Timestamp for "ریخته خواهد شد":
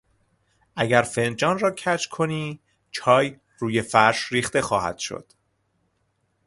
4.31-5.27